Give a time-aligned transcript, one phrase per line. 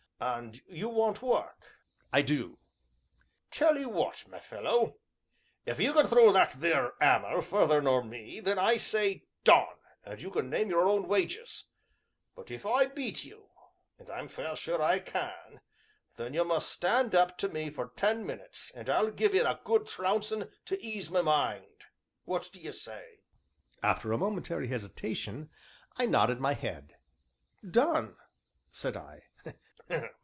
[0.23, 1.77] "And you want work?"
[2.13, 2.59] "I do."
[3.49, 4.99] "Tell 'ee what, my fellow,
[5.65, 9.65] if you can throw that theer 'ammer further nor me, then I'll say, 'Done,'
[10.05, 11.63] and you can name your own wages,
[12.35, 13.49] but if I beat you,
[13.97, 15.59] and I'm fair sure I can,
[16.17, 19.59] then you must stand up to me for ten minutes, and I'll give 'ee a
[19.63, 21.85] good trouncin' to ease my mind
[22.25, 23.21] what d'ye say?"
[23.81, 25.49] After a momentary hesitation,
[25.97, 26.93] I nodded my head.
[27.67, 28.17] "Done!"
[28.71, 29.23] said I.